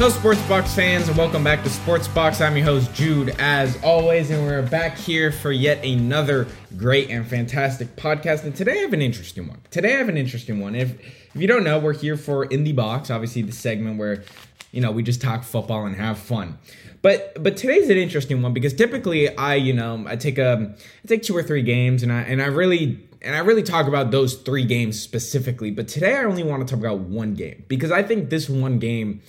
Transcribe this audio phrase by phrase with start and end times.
[0.00, 2.40] Hello, Sports Box fans, and welcome back to Sports Box.
[2.40, 6.46] I'm your host, Jude, as always, and we're back here for yet another
[6.78, 8.44] great and fantastic podcast.
[8.44, 9.60] And today I have an interesting one.
[9.70, 10.74] Today I have an interesting one.
[10.74, 14.24] If if you don't know, we're here for In the Box, obviously the segment where
[14.72, 16.56] you know we just talk football and have fun.
[17.02, 21.06] But but today's an interesting one because typically I you know I take a I
[21.08, 24.12] take two or three games and I and I really and I really talk about
[24.12, 25.70] those three games specifically.
[25.70, 28.78] But today I only want to talk about one game because I think this one
[28.78, 29.20] game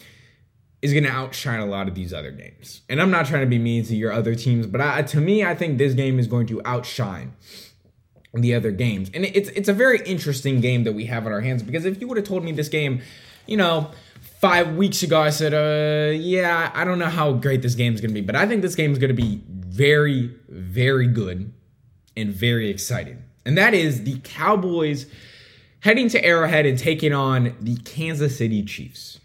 [0.82, 2.82] is going to outshine a lot of these other games.
[2.90, 5.44] And I'm not trying to be mean to your other teams, but I, to me,
[5.46, 7.34] I think this game is going to outshine
[8.34, 9.12] the other games.
[9.14, 12.00] And it's it's a very interesting game that we have in our hands because if
[12.02, 13.02] you would have told me this game,
[13.46, 13.92] you know,
[14.40, 18.02] five weeks ago, I said, uh, yeah, I don't know how great this game is
[18.02, 21.54] going to be, but I think this game is going to be very, very good
[22.18, 23.24] and very exciting.
[23.46, 25.06] And that is the Cowboys
[25.82, 29.21] heading to Arrowhead and taking on the Kansas City Chiefs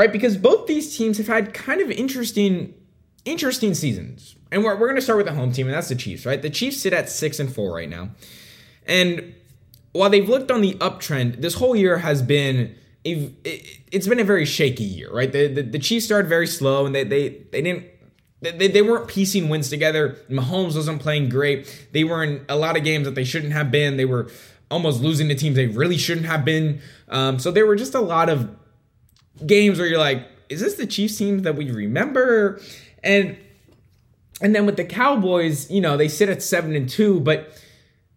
[0.00, 0.10] right?
[0.10, 2.72] Because both these teams have had kind of interesting,
[3.26, 4.34] interesting seasons.
[4.50, 6.40] And we're, we're going to start with the home team, and that's the Chiefs, right?
[6.40, 8.08] The Chiefs sit at six and four right now,
[8.86, 9.34] and
[9.92, 13.30] while they've looked on the uptrend, this whole year has been a,
[13.92, 15.30] it's been a very shaky year, right?
[15.30, 17.84] The, the, the Chiefs started very slow, and they they they didn't.
[18.40, 20.16] They, they weren't piecing wins together.
[20.30, 21.88] Mahomes wasn't playing great.
[21.92, 23.98] They were in a lot of games that they shouldn't have been.
[23.98, 24.30] They were
[24.70, 26.80] almost losing to teams they really shouldn't have been.
[27.10, 28.48] Um, so there were just a lot of
[29.46, 32.60] games where you're like, is this the Chiefs team that we remember?
[33.02, 33.36] And
[34.42, 37.52] and then with the Cowboys, you know, they sit at seven and two, but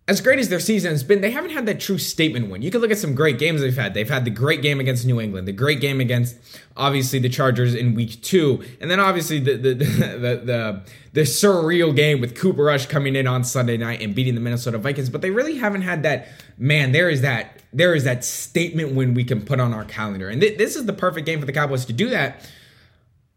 [0.05, 2.61] as great as their season has been, they haven't had that true statement win.
[2.61, 3.93] You can look at some great games they've had.
[3.93, 6.35] They've had the great game against New England, the great game against
[6.75, 10.81] obviously the Chargers in week two, and then obviously the the the the, the,
[11.13, 14.77] the surreal game with Cooper Rush coming in on Sunday night and beating the Minnesota
[14.77, 15.09] Vikings.
[15.09, 16.27] But they really haven't had that.
[16.57, 20.27] Man, there is that there is that statement win we can put on our calendar,
[20.27, 22.49] and th- this is the perfect game for the Cowboys to do that.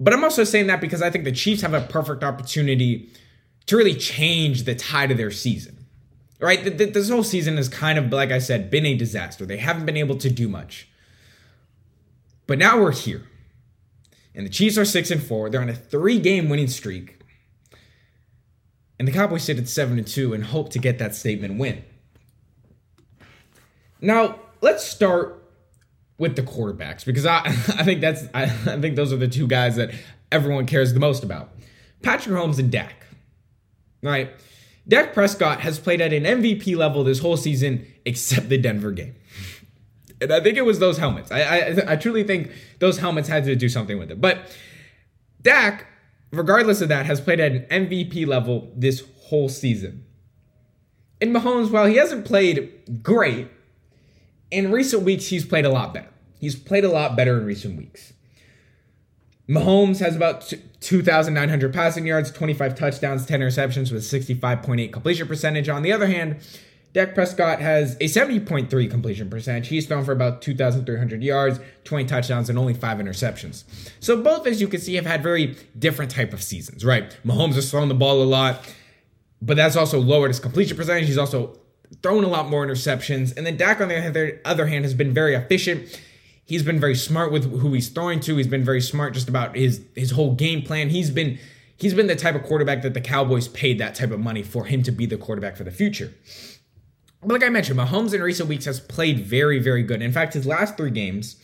[0.01, 3.09] But I'm also saying that because I think the Chiefs have a perfect opportunity
[3.67, 5.76] to really change the tide of their season
[6.41, 6.77] right?
[6.77, 9.47] This whole season has kind of, like I said, been a disaster.
[9.47, 10.89] They haven't been able to do much.
[12.47, 13.23] But now we're here.
[14.35, 15.51] And the Chiefs are 6 and 4.
[15.51, 17.21] They're on a 3-game winning streak.
[18.99, 21.85] And the Cowboys sit at 7 and 2 and hope to get that statement win.
[24.01, 25.43] Now, let's start
[26.19, 29.47] with the quarterbacks because I I think that's I, I think those are the two
[29.47, 29.91] guys that
[30.33, 31.51] everyone cares the most about.
[32.03, 33.07] Patrick Mahomes and Dak.
[34.03, 34.31] Right?
[34.89, 39.17] Dak Prescott has played at an MVP level this whole season, except the Denver game.
[40.21, 41.31] And I think it was those helmets.
[41.31, 44.21] I, I, I truly think those helmets had to do something with it.
[44.21, 44.57] But
[45.43, 45.87] Dak,
[46.33, 50.05] regardless of that, has played at an MVP level this whole season.
[51.21, 53.49] And Mahomes, while he hasn't played great,
[54.51, 56.11] in recent weeks he's played a lot better.
[56.39, 58.13] He's played a lot better in recent weeks.
[59.49, 65.69] Mahomes has about 2,900 passing yards, 25 touchdowns, 10 interceptions with 65.8 completion percentage.
[65.69, 66.39] On the other hand,
[66.93, 69.69] Dak Prescott has a 70.3 completion percentage.
[69.69, 73.65] He's thrown for about 2,300 yards, 20 touchdowns, and only five interceptions.
[74.01, 77.17] So both, as you can see, have had very different type of seasons, right?
[77.25, 78.67] Mahomes has thrown the ball a lot,
[79.41, 81.07] but that's also lowered his completion percentage.
[81.07, 81.59] He's also
[82.03, 83.37] thrown a lot more interceptions.
[83.37, 86.01] And then Dak, on the other hand, has been very efficient
[86.47, 88.37] He's been very smart with who he's throwing to.
[88.37, 90.89] He's been very smart just about his his whole game plan.
[90.89, 91.39] He's been
[91.77, 94.65] he's been the type of quarterback that the Cowboys paid that type of money for
[94.65, 96.15] him to be the quarterback for the future.
[97.21, 100.01] But like I mentioned, Mahomes in recent weeks has played very, very good.
[100.01, 101.37] In fact, his last three games,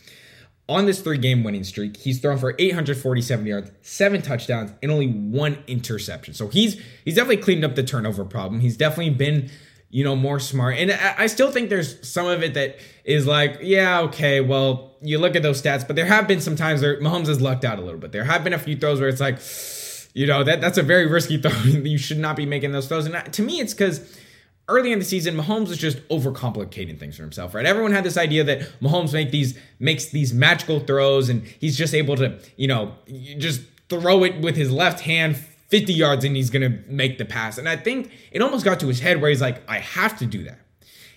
[0.69, 5.07] on this three game winning streak, he's thrown for 847 yards, seven touchdowns, and only
[5.09, 6.33] one interception.
[6.33, 8.61] So he's he's definitely cleaned up the turnover problem.
[8.61, 9.49] He's definitely been
[9.93, 10.75] you know, more smart.
[10.77, 15.19] And I, still think there's some of it that is like, yeah, okay, well, you
[15.19, 17.77] look at those stats, but there have been some times where Mahomes has lucked out
[17.77, 18.11] a little bit.
[18.11, 19.37] There have been a few throws where it's like,
[20.15, 21.51] you know, that that's a very risky throw.
[21.61, 23.05] you should not be making those throws.
[23.05, 24.19] And to me, it's because
[24.67, 27.67] early in the season, Mahomes was just overcomplicating things for himself, right?
[27.67, 31.93] Everyone had this idea that Mahomes make these makes these magical throws, and he's just
[31.93, 32.95] able to, you know,
[33.37, 35.35] just throw it with his left hand
[35.73, 37.57] 50 yards and he's going to make the pass.
[37.57, 40.27] And I think it almost got to his head where he's like, I have to
[40.27, 40.59] do that.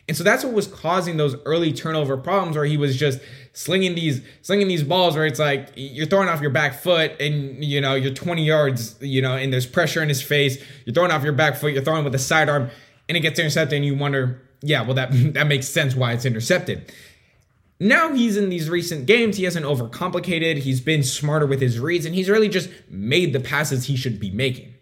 [0.08, 3.20] And so that's what was causing those early turnover problems where he was just
[3.52, 7.62] slinging these slinging these balls where it's like you're throwing off your back foot and
[7.62, 11.10] you know you're 20 yards you know and there's pressure in his face you're throwing
[11.10, 12.70] off your back foot you're throwing with a sidearm
[13.08, 16.26] and it gets intercepted and you wonder yeah well that that makes sense why it's
[16.26, 16.92] intercepted
[17.78, 22.06] now he's in these recent games, he hasn't overcomplicated, he's been smarter with his reads,
[22.06, 24.74] and he's really just made the passes he should be making.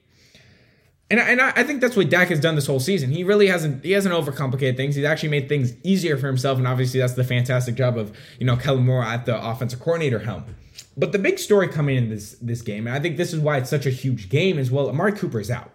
[1.11, 3.11] And, and I, I think that's what Dak has done this whole season.
[3.11, 4.95] He really hasn't he hasn't overcomplicated things.
[4.95, 8.47] He's actually made things easier for himself, and obviously that's the fantastic job of you
[8.47, 10.45] know Kellen Moore at the offensive coordinator helm.
[10.97, 13.59] But the big story coming in this this game, and I think this is why
[13.59, 15.71] it's such a huge game, is well, Amari Cooper is out.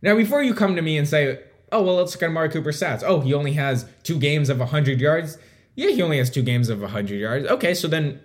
[0.00, 1.40] Now, before you come to me and say,
[1.70, 3.02] "Oh, well, let's look at Amari Cooper's stats.
[3.04, 5.36] Oh, he only has two games of 100 yards."
[5.76, 7.46] Yeah, he only has two games of 100 yards.
[7.46, 8.20] Okay, so then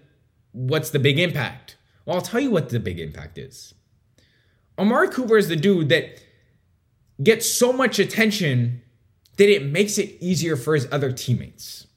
[0.53, 1.75] what's the big impact?
[2.05, 3.73] Well, I'll tell you what the big impact is.
[4.79, 6.23] Amari Cooper is the dude that
[7.21, 8.81] gets so much attention
[9.37, 11.87] that it makes it easier for his other teammates.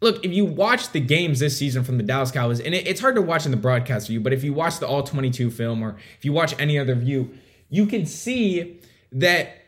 [0.00, 3.00] Look, if you watch the games this season from the Dallas Cowboys, and it, it's
[3.00, 5.82] hard to watch in the broadcast view, but if you watch the All 22 film
[5.82, 7.34] or if you watch any other view,
[7.68, 8.80] you can see
[9.12, 9.58] that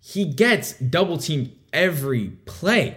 [0.00, 2.96] he gets double teamed every play.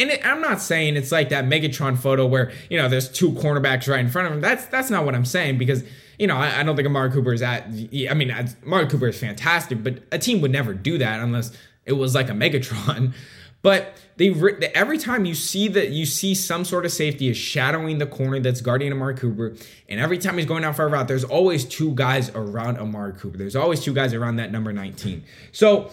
[0.00, 3.32] And it, I'm not saying it's like that Megatron photo where you know there's two
[3.32, 4.40] cornerbacks right in front of him.
[4.40, 5.84] That's that's not what I'm saying because
[6.18, 7.64] you know I, I don't think Amari Cooper is at.
[7.64, 8.30] I mean,
[8.64, 11.52] Amari Cooper is fantastic, but a team would never do that unless
[11.84, 13.12] it was like a Megatron.
[13.62, 14.30] But they
[14.74, 18.40] every time you see that you see some sort of safety is shadowing the corner
[18.40, 19.54] that's guarding Amari Cooper,
[19.86, 23.12] and every time he's going down for a route, there's always two guys around Amari
[23.12, 23.36] Cooper.
[23.36, 25.24] There's always two guys around that number 19.
[25.52, 25.90] So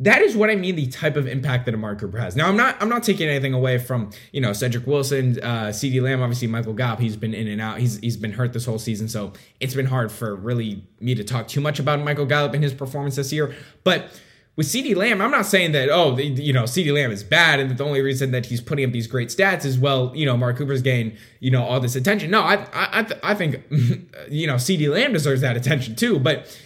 [0.00, 0.76] that is what I mean.
[0.76, 2.36] The type of impact that Amari Cooper has.
[2.36, 2.76] Now, I'm not.
[2.80, 6.72] I'm not taking anything away from you know Cedric Wilson, uh, CeeDee Lamb, obviously Michael
[6.72, 7.00] Gallup.
[7.00, 7.78] He's been in and out.
[7.78, 11.24] He's he's been hurt this whole season, so it's been hard for really me to
[11.24, 13.54] talk too much about Michael Gallup and his performance this year.
[13.82, 14.20] But
[14.54, 14.94] with C.D.
[14.94, 16.92] Lamb, I'm not saying that oh, the, you know, C.D.
[16.92, 19.64] Lamb is bad, and that the only reason that he's putting up these great stats
[19.64, 22.30] is well, you know, Amari Cooper's getting you know all this attention.
[22.30, 23.64] No, I I I think
[24.30, 24.88] you know C.D.
[24.90, 26.56] Lamb deserves that attention too, but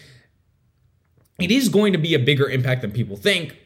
[1.42, 3.56] it is going to be a bigger impact than people think.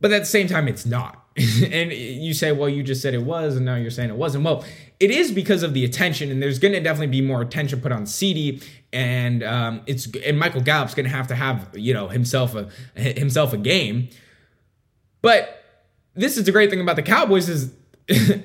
[0.00, 1.26] But at the same time, it's not.
[1.70, 4.44] and you say, well, you just said it was, and now you're saying it wasn't.
[4.44, 4.64] Well,
[5.00, 7.92] it is because of the attention, and there's going to definitely be more attention put
[7.92, 8.62] on CD,
[8.92, 12.68] and um, it's and Michael Gallup's going to have to have you know himself a
[13.00, 14.08] himself a game.
[15.20, 15.62] But
[16.14, 17.72] this is the great thing about the Cowboys is.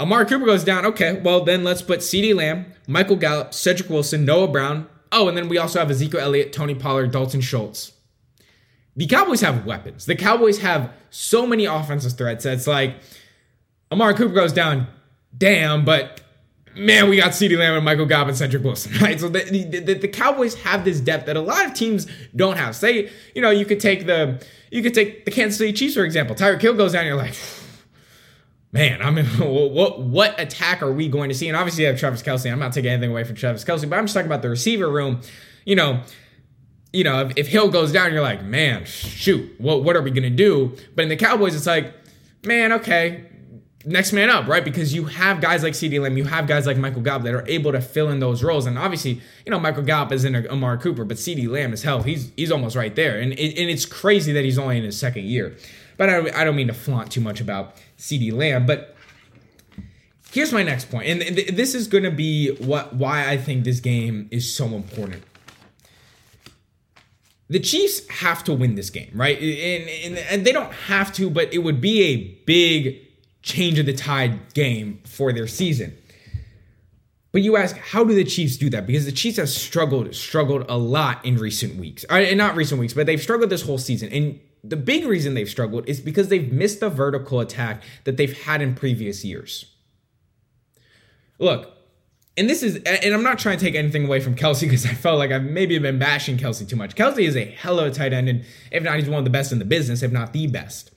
[0.00, 0.84] Amari Cooper goes down.
[0.84, 2.34] Okay, well then let's put C.D.
[2.34, 4.88] Lamb, Michael Gallup, Cedric Wilson, Noah Brown.
[5.12, 7.92] Oh, and then we also have Ezekiel Elliott, Tony Pollard, Dalton Schultz
[8.96, 10.06] the Cowboys have weapons.
[10.06, 12.44] The Cowboys have so many offensive threats.
[12.44, 12.96] It's like
[13.90, 14.86] Amari Cooper goes down,
[15.36, 16.20] damn, but
[16.74, 19.18] man, we got CeeDee Lamb and Michael and Cedric Wilson, right?
[19.18, 19.42] So the,
[19.84, 22.74] the, the, Cowboys have this depth that a lot of teams don't have.
[22.76, 26.04] Say, you know, you could take the you could take the Kansas City Chiefs for
[26.04, 26.34] example.
[26.34, 27.34] Tyreek Hill goes down, you're like,
[28.72, 31.48] man, I mean, what what attack are we going to see?
[31.48, 32.50] And obviously, you have Travis Kelce.
[32.50, 34.90] I'm not taking anything away from Travis Kelce, but I'm just talking about the receiver
[34.90, 35.20] room.
[35.64, 36.02] You know,
[36.92, 40.10] you know, if, if Hill goes down, you're like, man, shoot, what what are we
[40.10, 40.76] gonna do?
[40.94, 41.94] But in the Cowboys, it's like,
[42.44, 43.24] man, okay,
[43.84, 44.64] next man up, right?
[44.64, 47.46] Because you have guys like CD Lamb, you have guys like Michael Gallup that are
[47.48, 48.66] able to fill in those roles.
[48.66, 52.02] And obviously, you know, Michael Gallup isn't a Amari Cooper, but CD Lamb is hell.
[52.02, 54.98] He's he's almost right there, and it, and it's crazy that he's only in his
[54.98, 55.56] second year.
[55.96, 58.96] But I, I don't mean to flaunt too much about CD Lamb, but
[60.30, 63.80] here's my next point, and this is going to be what why I think this
[63.80, 65.22] game is so important
[67.48, 69.38] the Chiefs have to win this game, right?
[69.38, 72.16] And, and, and, they don't have to, but it would be a
[72.46, 72.98] big
[73.42, 75.96] change of the tide game for their season.
[77.32, 78.86] But you ask, how do the Chiefs do that?
[78.86, 82.04] Because the Chiefs have struggled, struggled a lot in recent weeks.
[82.10, 84.10] Uh, and not recent weeks, but they've struggled this whole season.
[84.10, 88.38] And the big reason they've struggled is because they've missed the vertical attack that they've
[88.42, 89.66] had in previous years.
[91.38, 91.74] Look,
[92.36, 94.94] and this is, and I'm not trying to take anything away from Kelce because I
[94.94, 96.94] felt like I've maybe been bashing Kelce too much.
[96.94, 99.30] Kelce is a hell of a tight end, and if not, he's one of the
[99.30, 100.92] best in the business, if not the best.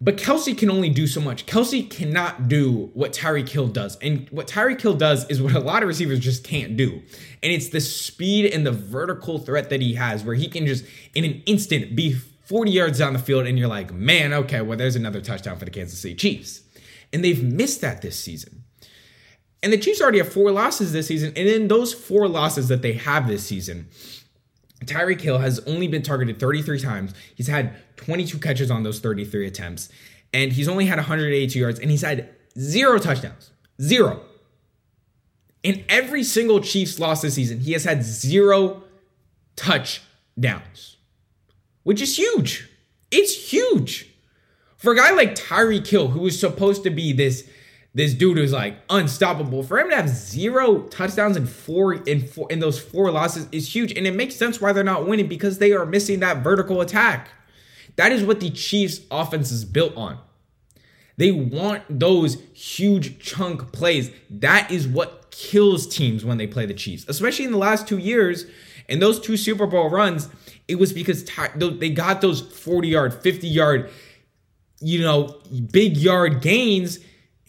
[0.00, 1.46] But Kelce can only do so much.
[1.46, 3.96] Kelce cannot do what Tyreek Hill does.
[3.98, 7.00] And what Tyreek Hill does is what a lot of receivers just can't do.
[7.42, 10.84] And it's the speed and the vertical threat that he has, where he can just,
[11.14, 14.76] in an instant, be 40 yards down the field, and you're like, man, okay, well,
[14.76, 16.60] there's another touchdown for the Kansas City Chiefs.
[17.12, 18.63] And they've missed that this season.
[19.62, 21.28] And the Chiefs already have four losses this season.
[21.36, 23.88] And in those four losses that they have this season,
[24.84, 27.14] Tyreek Hill has only been targeted 33 times.
[27.34, 29.88] He's had 22 catches on those 33 attempts.
[30.32, 31.80] And he's only had 182 yards.
[31.80, 33.50] And he's had zero touchdowns.
[33.80, 34.20] Zero.
[35.62, 38.82] In every single Chiefs loss this season, he has had zero
[39.56, 40.96] touchdowns,
[41.84, 42.68] which is huge.
[43.10, 44.10] It's huge.
[44.76, 47.48] For a guy like Tyreek Hill, who was supposed to be this
[47.94, 49.62] this dude is like unstoppable.
[49.62, 53.72] For him to have zero touchdowns in four in four in those four losses is
[53.72, 56.80] huge, and it makes sense why they're not winning because they are missing that vertical
[56.80, 57.28] attack.
[57.96, 60.18] That is what the Chiefs' offense is built on.
[61.16, 64.10] They want those huge chunk plays.
[64.28, 67.98] That is what kills teams when they play the Chiefs, especially in the last two
[67.98, 68.46] years.
[68.88, 70.28] In those two Super Bowl runs,
[70.66, 71.24] it was because
[71.54, 73.90] they got those 40 yard, 50 yard,
[74.80, 76.98] you know, big yard gains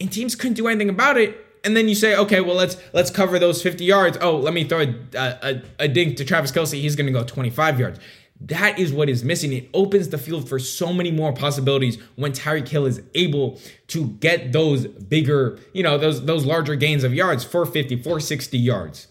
[0.00, 1.44] and teams couldn't do anything about it.
[1.64, 4.18] and then you say, okay, well let's let's cover those 50 yards.
[4.20, 6.80] Oh, let me throw a, a, a dink to Travis Kelce.
[6.80, 7.98] He's going to go 25 yards.
[8.38, 9.52] That is what is missing.
[9.54, 14.08] It opens the field for so many more possibilities when Tyreek Hill is able to
[14.08, 19.08] get those bigger, you know, those those larger gains of yards, 450, 460 yards.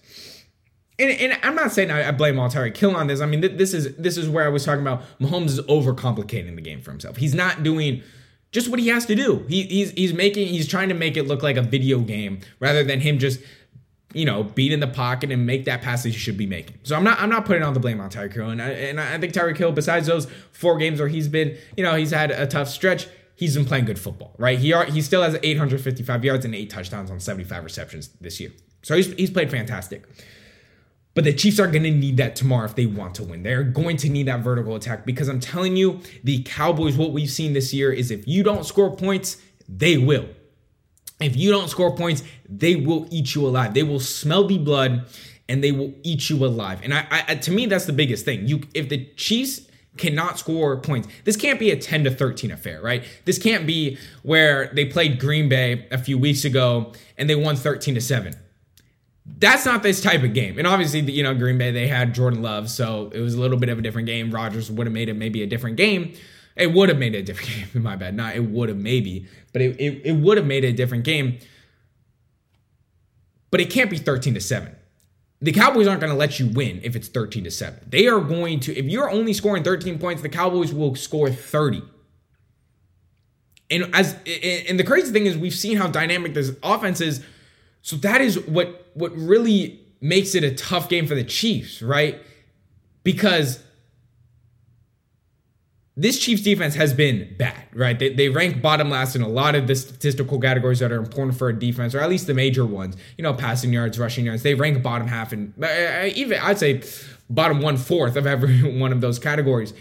[0.98, 3.20] And, and I'm not saying I, I blame all Tyreek Hill on this.
[3.20, 5.02] I mean, th- this is this is where I was talking about.
[5.20, 7.18] Mahomes is overcomplicating the game for himself.
[7.18, 8.04] He's not doing
[8.56, 9.46] just what he has to do.
[9.50, 12.86] He, he's he's making he's trying to make it look like a video game rather
[12.86, 13.42] than him just
[14.14, 16.80] you know beat in the pocket and make that pass that he should be making.
[16.84, 19.00] So I'm not I'm not putting all the blame on Tyreek Hill, and I, and
[19.00, 22.32] I think Tyreek Hill, besides those four games where he's been you know he's had
[22.32, 23.08] a tough stretch.
[23.38, 24.58] He's been playing good football, right?
[24.58, 28.54] He are, he still has 855 yards and eight touchdowns on 75 receptions this year.
[28.82, 30.06] So he's, he's played fantastic.
[31.16, 33.42] But the Chiefs are going to need that tomorrow if they want to win.
[33.42, 37.30] They're going to need that vertical attack because I'm telling you, the Cowboys, what we've
[37.30, 40.28] seen this year is if you don't score points, they will.
[41.22, 43.74] If you don't score points, they will eat you alive.
[43.74, 45.06] They will smell the blood
[45.48, 46.82] and they will eat you alive.
[46.84, 48.46] And I, I to me, that's the biggest thing.
[48.46, 49.62] You, if the Chiefs
[49.98, 51.08] cannot score points.
[51.24, 53.06] This can't be a 10 to 13 affair, right?
[53.24, 57.56] This can't be where they played Green Bay a few weeks ago and they won
[57.56, 58.36] 13 to 7
[59.26, 60.58] that's not this type of game.
[60.58, 63.58] And obviously, you know, Green Bay, they had Jordan Love, so it was a little
[63.58, 64.32] bit of a different game.
[64.32, 66.14] Rodgers would have made it maybe a different game.
[66.56, 68.16] It would have made it a different game, my bad.
[68.16, 71.04] Not it would have maybe, but it, it, it would have made it a different
[71.04, 71.40] game.
[73.52, 74.76] But it can't be 13 to 7.
[75.42, 77.80] The Cowboys aren't going to let you win if it's 13 to 7.
[77.88, 81.84] They are going to, if you're only scoring 13 points, the Cowboys will score 30.
[83.70, 84.14] And as
[84.68, 87.24] and the crazy thing is we've seen how dynamic this offense is
[87.86, 92.20] so that is what what really makes it a tough game for the Chiefs, right?
[93.04, 93.64] Because
[95.96, 97.98] this Chiefs defense has been bad, right?
[98.00, 101.38] They, they rank bottom last in a lot of the statistical categories that are important
[101.38, 102.98] for a defense, or at least the major ones.
[103.20, 104.42] You know, passing yards, rushing yards.
[104.42, 106.82] They rank bottom half, and uh, even I'd say
[107.30, 109.76] bottom one fourth of every one of those categories.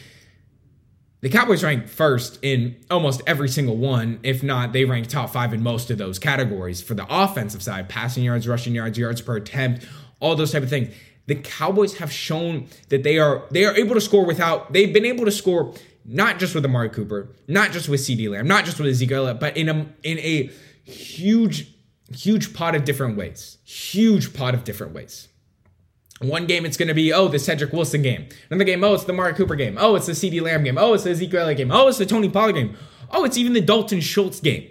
[1.25, 4.21] The Cowboys rank first in almost every single one.
[4.23, 7.88] If not, they rank top five in most of those categories for the offensive side
[7.88, 9.87] passing yards, rushing yards, yards per attempt,
[10.21, 10.95] all those type of things.
[11.26, 15.07] The Cowboys have shown that they are they are able to score without they've been
[15.07, 15.73] able to score
[16.04, 19.57] not just with Amari Cooper, not just with CD Lamb, not just with Ezekiel, but
[19.57, 20.50] in a in a
[20.85, 21.69] huge
[22.12, 23.57] huge pot of different ways.
[23.64, 25.28] Huge pot of different ways.
[26.21, 28.28] One game it's going to be, oh, the Cedric Wilson game.
[28.49, 29.76] Another game, oh, it's the Amari Cooper game.
[29.78, 30.78] Oh, it's the CD Lamb game.
[30.78, 31.73] Oh, it's the Ezekiel Elliott game.
[31.73, 32.76] Oh, it's the Tony Pollard game.
[33.11, 34.71] Oh, it's even the Dalton Schultz game.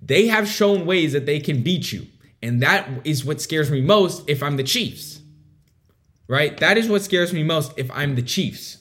[0.00, 2.06] They have shown ways that they can beat you.
[2.42, 5.20] And that is what scares me most if I'm the Chiefs.
[6.28, 6.56] Right?
[6.58, 8.78] That is what scares me most if I'm the Chiefs.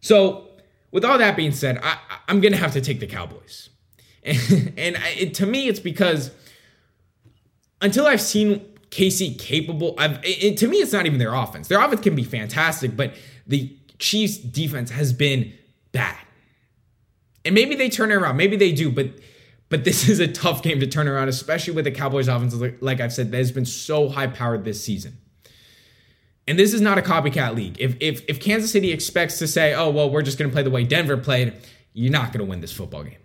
[0.00, 0.48] So,
[0.90, 1.98] with all that being said, I,
[2.28, 3.68] am going to have to take the Cowboys.
[4.22, 6.30] And, and it, to me, it's because
[7.80, 9.94] until I've seen KC capable.
[9.98, 11.68] It, to me, it's not even their offense.
[11.68, 13.14] Their offense can be fantastic, but
[13.46, 15.52] the Chiefs' defense has been
[15.92, 16.16] bad.
[17.44, 18.36] And maybe they turn it around.
[18.36, 19.10] Maybe they do, but
[19.68, 22.54] but this is a tough game to turn around, especially with the Cowboys' offense.
[22.80, 25.18] Like I've said, that has been so high powered this season.
[26.48, 27.76] And this is not a copycat league.
[27.78, 30.64] If if if Kansas City expects to say, "Oh well, we're just going to play
[30.64, 31.54] the way Denver played,"
[31.92, 33.18] you're not going to win this football game.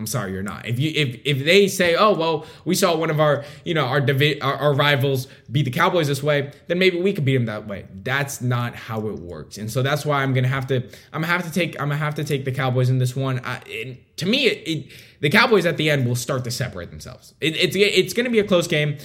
[0.00, 0.66] I'm sorry, you're not.
[0.66, 3.84] If you if if they say, oh well, we saw one of our you know
[3.84, 7.34] our divi- our, our, rivals beat the Cowboys this way, then maybe we could beat
[7.34, 7.84] them that way.
[7.92, 10.76] That's not how it works, and so that's why I'm gonna have to
[11.12, 13.42] I'm gonna have to take I'm gonna have to take the Cowboys in this one.
[13.44, 16.88] I, it, to me, it, it, the Cowboys at the end will start to separate
[16.88, 17.34] themselves.
[17.42, 18.96] it's it's gonna be a close game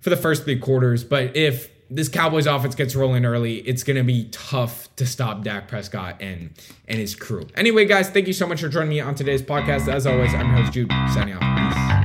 [0.00, 3.96] for the first three quarters, but if this Cowboys offense gets rolling early, it's going
[3.96, 6.50] to be tough to stop Dak Prescott and
[6.86, 7.46] and his crew.
[7.56, 9.92] Anyway, guys, thank you so much for joining me on today's podcast.
[9.92, 11.40] As always, I'm your host Jude, signing off.
[11.40, 11.99] Peace.